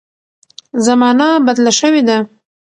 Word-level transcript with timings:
زمانه 0.85 1.27
بدله 1.45 1.71
شوې 1.79 2.01
ده. 2.07 2.17